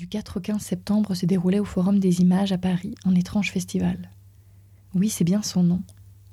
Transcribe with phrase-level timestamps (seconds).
[0.00, 3.52] Du 4 au 15 septembre se déroulait au Forum des images à Paris un étrange
[3.52, 4.10] festival.
[4.94, 5.82] Oui, c'est bien son nom.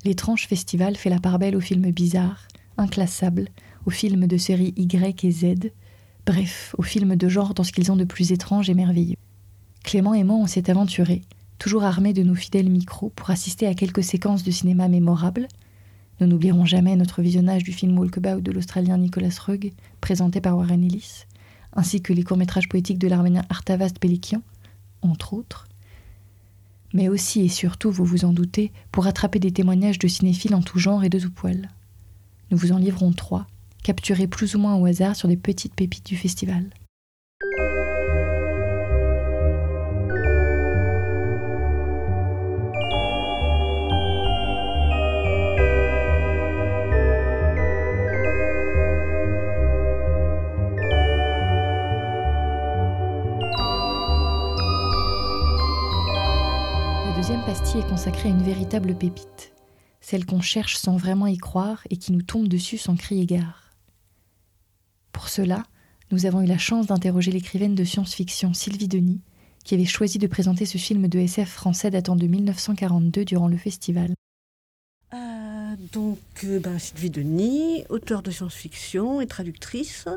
[0.06, 3.50] L'étrange festival fait la part belle aux films bizarres, inclassables,
[3.84, 5.70] aux films de série Y et Z,
[6.24, 9.18] bref, aux films de genre dans ce qu'ils ont de plus étrange et merveilleux.
[9.84, 11.20] Clément et moi, on s'est aventurés,
[11.58, 15.46] toujours armés de nos fidèles micros, pour assister à quelques séquences de cinéma mémorables.
[16.20, 20.82] Nous n'oublierons jamais notre visionnage du film Walkabout de l'Australien Nicolas Rugg, présenté par Warren
[20.82, 21.26] Ellis,
[21.72, 24.42] ainsi que les courts-métrages poétiques de l'Arménien Artavast Pelikian,
[25.02, 25.68] entre autres.
[26.92, 30.62] Mais aussi et surtout, vous vous en doutez, pour attraper des témoignages de cinéphiles en
[30.62, 31.70] tout genre et de tout poil.
[32.50, 33.46] Nous vous en livrons trois,
[33.82, 36.70] capturés plus ou moins au hasard sur des petites pépites du festival.
[57.28, 59.52] Deuxième pastille est consacrée à une véritable pépite,
[60.00, 63.74] celle qu'on cherche sans vraiment y croire et qui nous tombe dessus sans crier gare.
[65.12, 65.64] Pour cela,
[66.10, 69.20] nous avons eu la chance d'interroger l'écrivaine de science-fiction Sylvie Denis,
[69.62, 73.58] qui avait choisi de présenter ce film de SF français datant de 1942 durant le
[73.58, 74.14] festival.
[75.12, 80.08] Euh, donc, euh, ben, Sylvie Denis, auteure de science-fiction et traductrice.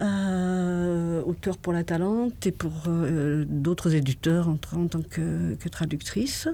[0.00, 6.48] Euh, auteur pour La Talente et pour euh, d'autres éditeurs en, en tant que, traductrice.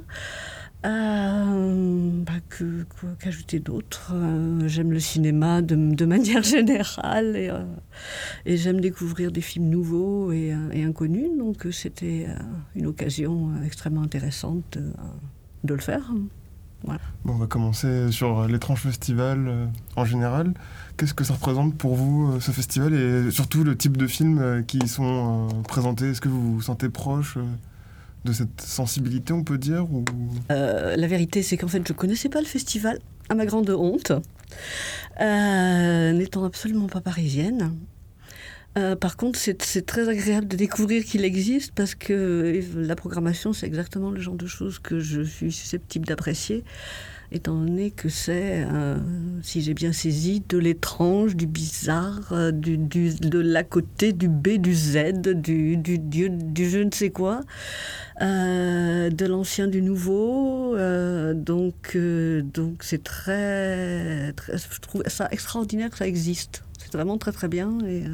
[0.86, 2.34] Euh, bah,
[3.18, 4.12] qu'ajouter d'autre
[4.66, 7.36] J'aime le cinéma de, manière générale
[8.44, 10.52] et, j'aime découvrir des films nouveaux et,
[10.82, 11.30] inconnus.
[11.36, 12.26] Donc c'était
[12.74, 14.78] une occasion extrêmement intéressante
[15.64, 16.12] de, le faire.
[16.84, 20.54] Bon, on va commencer sur l'étrange festival en général.
[20.98, 24.40] Qu'est-ce que ça représente pour vous, euh, ce festival, et surtout le type de films
[24.40, 26.10] euh, qui y sont euh, présentés?
[26.10, 27.38] Est-ce que vous vous sentez proche
[28.24, 30.04] de cette sensibilité, on peut dire ou...
[30.48, 34.10] La vérité, c'est qu'en fait, je ne connaissais pas le festival, à ma grande honte,
[35.20, 37.72] n'étant absolument pas parisienne.
[39.00, 44.10] Par contre, c'est très agréable de découvrir qu'il existe parce que la programmation, c'est exactement
[44.10, 46.64] le genre de choses que je suis susceptible d'apprécier
[47.30, 48.96] étant donné que c'est, euh,
[49.42, 54.56] si j'ai bien saisi, de l'étrange, du bizarre, euh, du, de l'à côté, du B,
[54.56, 57.42] du Z, du, du, du, du je ne sais quoi,
[58.22, 60.76] euh, de l'ancien, du nouveau.
[61.34, 66.62] donc, donc c'est très, je trouve ça extraordinaire que ça existe.
[66.88, 67.78] C'est vraiment très très bien.
[67.86, 68.04] Et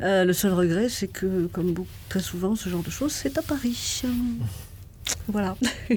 [0.00, 1.74] le seul regret, c'est que, comme
[2.08, 4.02] très souvent, ce genre de choses, c'est à Paris.
[5.28, 5.56] Voilà.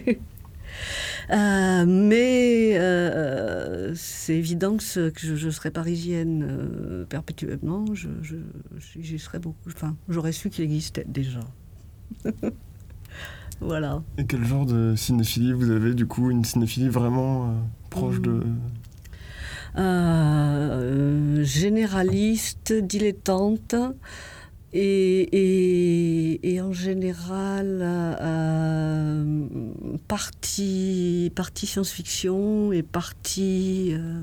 [1.31, 7.85] Euh, mais euh, c'est évident que, je, serais parisienne euh, perpétuellement.
[7.93, 8.07] Je,
[8.99, 9.57] j'y serais beaucoup.
[9.67, 11.41] Enfin, j'aurais su qu'il existait déjà.
[13.61, 14.01] voilà.
[14.17, 17.53] Et quel genre de cinéphilie vous avez du coup Une cinéphilie vraiment
[17.91, 18.41] proche de
[21.43, 23.75] généraliste, dilettante.
[24.71, 29.47] Et, en général, euh,
[30.07, 34.21] partie, science-fiction et partie euh,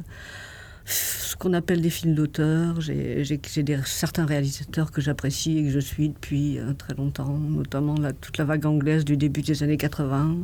[0.84, 2.80] ce qu'on appelle des films d'auteur.
[2.80, 3.40] J'ai
[3.84, 8.44] certains réalisateurs que j'apprécie et que je suis depuis euh, très longtemps, notamment toute la
[8.44, 10.36] vague anglaise du début des années 80.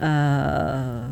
[0.00, 1.08] Euh,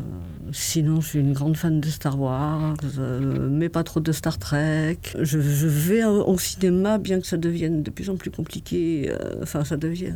[0.51, 4.37] sinon, je suis une grande fan de Star Wars, euh, mais pas trop de Star
[4.37, 4.99] Trek.
[5.19, 9.09] Je, vais au, cinéma, bien que ça devienne de plus en plus compliqué.
[9.09, 10.15] Euh, enfin, ça devient.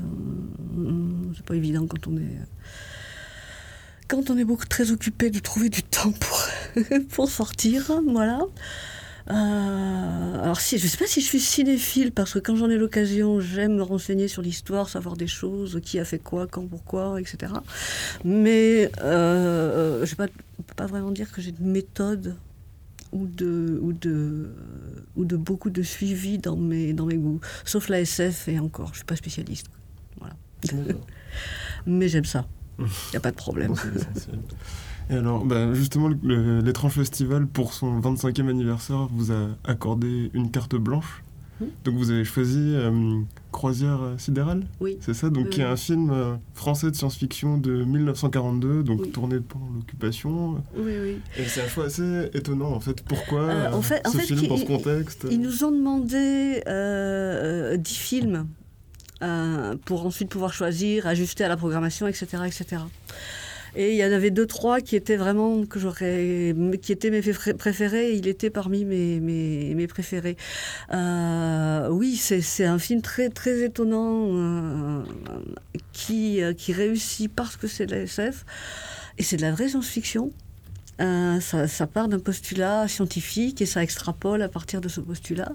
[1.35, 2.37] c'est pas évident quand on est.
[4.07, 6.43] Quand on est beaucoup très occupé de trouver du temps pour,
[7.09, 8.41] pour sortir, voilà.
[9.29, 12.69] Euh, alors si, je ne sais pas si je suis cinéphile parce que quand j'en
[12.69, 16.65] ai l'occasion, j'aime me renseigner sur l'histoire, savoir des choses, qui a fait quoi, quand,
[16.65, 17.53] pourquoi, etc.
[18.23, 22.35] Mais euh, je ne peux pas vraiment dire que j'ai de méthode
[23.11, 24.49] ou de, ou, de,
[25.15, 27.41] ou de beaucoup de suivi dans mes, dans mes goûts.
[27.65, 29.67] Sauf la SF et encore, je ne suis pas spécialiste.
[30.19, 30.35] Voilà.
[31.85, 32.47] Mais j'aime ça.
[32.79, 33.75] Il n'y a pas de problème.
[35.11, 40.75] Et alors, bah, justement, l'étrange festival, pour son 25e anniversaire, vous a accordé une carte
[40.75, 41.21] blanche.
[41.85, 43.19] Donc vous avez choisi euh,
[43.51, 44.97] Croisière sidérale Oui.
[45.01, 49.39] C'est ça, donc qui est un film euh, français de science-fiction de 1942, donc tourné
[49.39, 50.63] pendant l'occupation.
[50.75, 51.17] Oui, oui.
[51.37, 53.03] Et c'est un choix assez étonnant en fait.
[53.03, 56.63] Pourquoi euh, en fait, ce film dans ce contexte Ils nous ont demandé
[57.77, 58.47] 10 films
[59.85, 62.43] pour ensuite pouvoir choisir, ajuster à la programmation, etc.
[62.47, 62.81] etc.
[63.75, 67.21] Et il y en avait deux, trois qui étaient vraiment, que j'aurais, qui étaient mes
[67.21, 68.13] préférés.
[68.13, 70.35] Il était parmi mes, mes, préférés.
[70.93, 75.03] Euh, oui, c'est un film très, très étonnant euh,
[75.93, 78.45] qui, euh, qui réussit parce que c'est de la SF.
[79.17, 80.31] Et c'est de la vraie science-fiction.
[80.99, 85.53] ça, part d'un postulat scientifique et ça extrapole à partir de ce postulat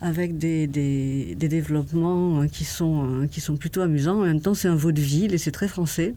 [0.00, 4.20] avec des, des, des développements qui sont, qui sont plutôt amusants.
[4.20, 6.14] En même temps, c'est un vaudeville et c'est très français.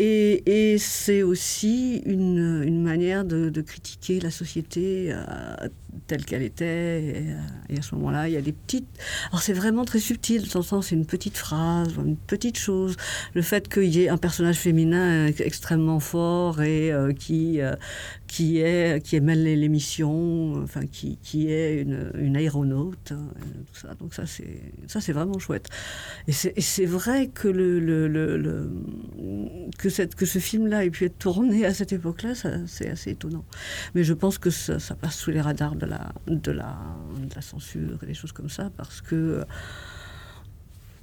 [0.00, 5.68] Et, c'est aussi une, manière de, critiquer la société euh,
[6.06, 7.02] telle qu'elle était.
[7.02, 8.86] Et, euh, et à ce moment-là, il y a des petites.
[9.30, 12.96] Alors c'est vraiment très subtil, de temps c'est une petite phrase, une petite chose.
[13.34, 17.58] Le fait qu'il y ait un personnage féminin extrêmement fort et euh, qui,
[18.28, 23.26] qui, est, qui mène l'émission, enfin qui, qui est une, une aéronaute, hein.
[24.00, 25.68] Donc ça c'est ça c'est vraiment chouette.
[26.28, 28.70] Et c'est vrai que le,
[29.78, 32.32] que que ce film-là ait pu être tourné à cette époque-là,
[32.66, 33.44] c'est assez étonnant.
[33.94, 36.76] Mais je pense que ça, passe sous les radars de la, de la,
[37.16, 39.44] de la censure et des choses comme ça, parce que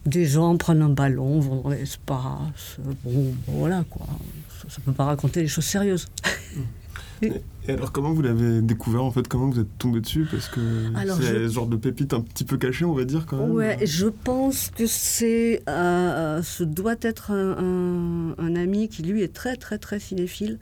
[0.05, 4.07] des gens prennent un ballon, vont dans l'espace, bon, voilà quoi.
[4.67, 6.07] Ça ne peut pas raconter des choses sérieuses.
[7.21, 7.31] Et,
[7.67, 9.27] alors, comment vous l'avez découvert en fait?
[9.27, 10.27] Comment vous êtes tombé dessus?
[10.29, 10.61] Parce que
[11.21, 11.47] c'est je...
[11.47, 13.51] genre de pépite un petit peu cachée, on va dire quand même.
[13.51, 19.23] Ouais, je pense que c'est, euh, ce doit être un, un, un, ami qui lui
[19.23, 20.59] est très très très cinéphile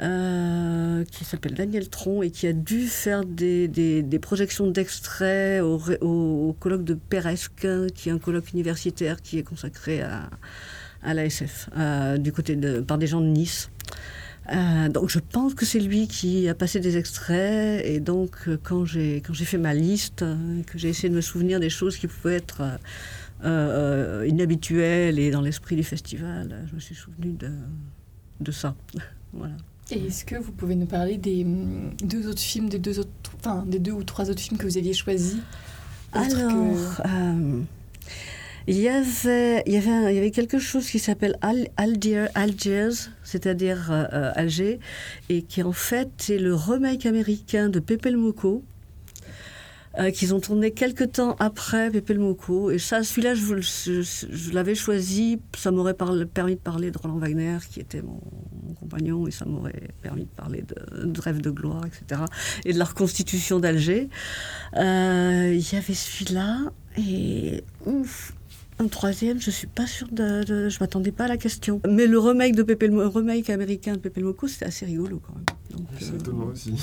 [0.00, 5.62] euh, qui s'appelle Daniel Tron et qui a dû faire des, des, des projections d'extraits
[5.62, 10.28] au, au, au, colloque de Peresque, qui est un colloque universitaire qui est consacré à,
[11.02, 13.70] à l'ASF, euh, du côté de, par des gens de Nice.
[14.52, 18.56] Euh, donc je pense que c'est lui qui a passé des extraits et donc euh,
[18.62, 21.70] quand j'ai quand j'ai fait ma liste, euh, que j'ai essayé de me souvenir des
[21.70, 22.62] choses qui pouvaient être
[23.44, 27.50] euh, inhabituelles et dans l'esprit du festival, je me suis souvenu de,
[28.40, 28.76] de ça.
[29.32, 29.56] voilà.
[29.90, 33.10] Et est-ce que vous pouvez nous parler des mm, deux autres films, des deux, autres,
[33.38, 35.38] enfin, des deux ou trois autres films que vous aviez choisis
[36.12, 37.02] Alors, que...
[37.08, 37.60] euh,
[38.66, 39.78] il, y avait, il, y
[40.18, 41.68] avait quelque chose qui s'appelle Al,
[42.34, 44.80] Algiers, c'est-à-dire euh, Alger,
[45.28, 48.64] et qui en fait est le remake américain de Pepe le Moko.
[49.98, 52.70] Euh, qu'ils ont tourné quelques temps après Pepe le Moko.
[52.70, 55.40] Et ça, celui-là, je, l'avais choisi.
[55.56, 58.20] Ça m'aurait permis de parler de Roland Wagner, qui était mon,
[58.66, 62.20] mon compagnon, et ça m'aurait permis de parler de, de Rêve de gloire, etc.
[62.66, 64.10] Et de la reconstitution d'Alger.
[64.76, 66.72] Euh, il y avait celui-là.
[66.98, 68.34] Et ouf,
[68.78, 71.80] un troisième, je suis pas sûre de, de je m'attendais pas à la question.
[71.88, 75.20] Mais le remake de Pepe le remake américain de Pepe le Moko, c'était assez rigolo
[75.26, 75.86] quand même.
[75.98, 76.74] C'est euh, aussi.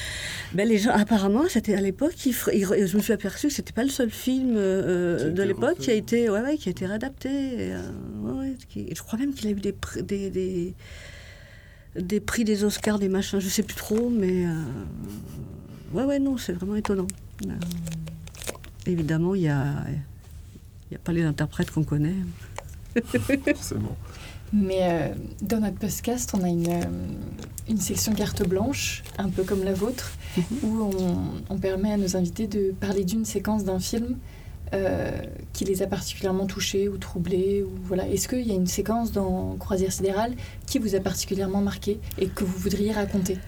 [0.54, 3.90] ben les gens, apparemment, c'était à l'époque, je me suis aperçu que c'était pas le
[3.90, 7.28] seul film euh, de l'époque qui a été, ouais, ouais, qui a été réadapté.
[7.28, 7.80] Et, euh,
[8.22, 10.74] ouais, qui, je crois même qu'il a eu des, des, des,
[11.96, 14.52] des, prix des Oscars, des machins, je sais plus trop, mais euh,
[15.92, 17.08] ouais, ouais, non, c'est vraiment étonnant.
[18.86, 19.84] évidemment, il y a
[20.92, 22.14] n'y a pas les interprètes qu'on connaît.
[23.54, 23.96] Forcément.
[24.52, 25.08] Mais euh,
[25.40, 26.82] dans notre podcast, on a une, euh,
[27.68, 30.66] une, section carte blanche, un peu comme la vôtre, mm -hmm.
[30.66, 34.18] où on, on, permet à nos invités de parler d'une séquence d'un film
[34.74, 35.10] euh,
[35.52, 37.62] qui les a particulièrement touchés ou troublés.
[37.62, 38.04] Ou, voilà.
[38.08, 40.34] Est-ce qu'il y a une séquence dans Croisière sidérale
[40.66, 43.38] qui vous a particulièrement marqué et que vous voudriez raconter?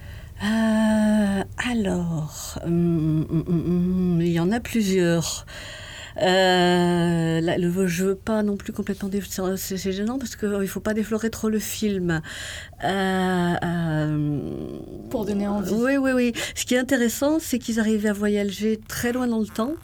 [1.73, 5.47] Alors, hum, hum, hum, il y en a plusieurs.
[6.19, 9.11] Euh, là, le, je veux pas non plus complètement
[9.56, 12.23] c'est gênant parce qu'il ne faut pas déflorer trop le film.
[12.85, 14.38] Euh, euh,
[15.11, 15.73] Pour donner envie.
[15.75, 16.33] Oui, oui, oui.
[16.54, 19.75] Ce qui est intéressant, c'est qu'ils arrivaient à voyager très loin dans le temps.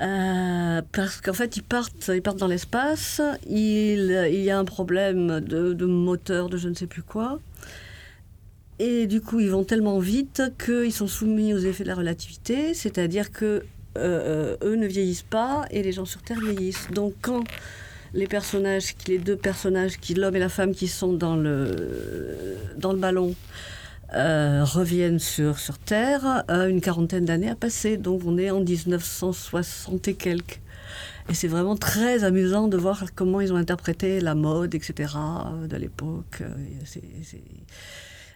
[0.00, 3.20] Euh, parce qu'en fait, ils partent, ils partent dans l'espace.
[3.48, 7.40] Il, il y a un problème de, de moteur, de je ne sais plus quoi.
[8.78, 12.74] Et du coup, ils vont tellement vite qu'ils sont soumis aux effets de la relativité,
[12.74, 13.64] c'est-à-dire que
[13.98, 16.88] euh, eux ne vieillissent pas et les gens sur Terre vieillissent.
[16.92, 17.44] Donc quand
[18.14, 22.92] les personnages, les deux personnages, qui l'homme et la femme qui sont dans le, dans
[22.92, 23.34] le ballon,
[24.14, 27.96] euh, reviennent sur, sur Terre, euh, une quarantaine d'années a passé.
[27.96, 30.60] Donc on est en 1960 et quelques.
[31.28, 35.12] Et c'est vraiment très amusant de voir comment ils ont interprété la mode, etc.
[35.68, 36.42] de l'époque.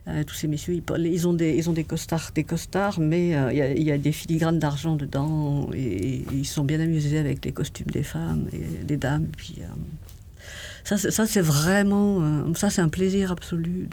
[0.09, 3.93] Euh, tous ces messieurs, ils, ont des, costards, des costards mais il euh, y, y,
[3.93, 8.49] a des filigranes d'argent dedans et, ils sont bien amusés avec les costumes des femmes
[8.53, 9.29] et des dames.
[9.37, 13.89] Puis, euh, ça, c'est vraiment, euh, ça c'est un plaisir absolu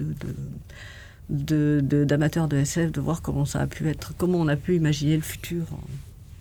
[1.30, 4.56] de, de, d'amateurs de, SF de voir comment ça a pu être, comment on a
[4.56, 5.66] pu imaginer le futur,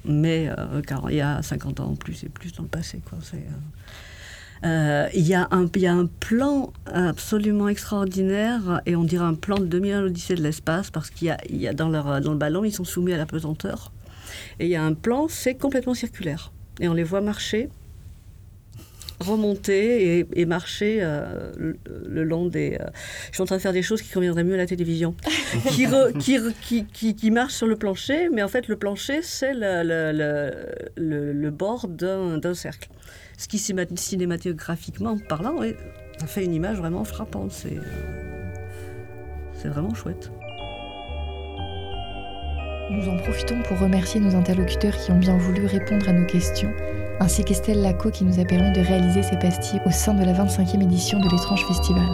[0.07, 0.49] mais
[0.87, 3.03] car il y a 50 ans en plus et plus dans le passé.
[3.05, 3.19] Quoi.
[4.65, 5.49] Euh, il y, y a
[5.93, 11.11] un plan absolument extraordinaire, et on dirait un plan de 2001 l'Odyssée de l'espace, parce
[11.11, 13.93] qu'il y y a dans, leur, dans le ballon, ils sont soumis à la pesanteur.
[14.59, 16.53] Et il y a un plan, c'est complètement circulaire.
[16.81, 17.71] Et on les voit marcher,
[19.21, 22.79] remonter et, et marcher euh, le, le long des...
[22.81, 22.87] euh,
[23.31, 25.15] je suis en train de faire des choses qui conviendraient mieux à la télévision.
[25.71, 28.77] qui, re- qui, re- qui, qui, qui marchent sur le plancher, mais en fait, le
[28.77, 30.51] plancher, c'est le, le, le,
[30.97, 32.89] le- le bord d'un cercle.
[33.37, 35.77] Ce qui, cinéma- cinématographiquement parlant, ouais,
[36.19, 37.53] ça fait une image vraiment frappante.
[37.53, 38.53] C'est euh,
[39.55, 40.31] c'est vraiment chouette.
[42.91, 46.73] Nous en profitons pour remercier nos interlocuteurs qui ont bien voulu répondre à nos questions,
[47.21, 50.33] ainsi qu'Estelle Lacot qui nous a permis de réaliser ces pastilles au sein de la
[50.33, 52.09] 25e édition de l'étrange festival.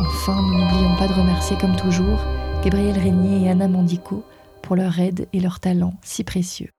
[0.00, 2.20] Enfin, nous n'oublions pas de remercier comme toujours
[2.62, 4.24] Gabriel Régnier et Anna Mandico
[4.62, 6.75] pour leur aide et leur talent si précieux.